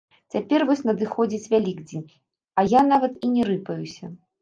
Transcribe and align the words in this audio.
Цяпер 0.35 0.63
вось 0.69 0.81
надыходзіць 0.89 1.51
вялікдзень, 1.53 2.07
а 2.59 2.67
я 2.79 2.87
нават 2.91 3.23
і 3.25 3.35
не 3.39 3.43
рыпаюся. 3.55 4.15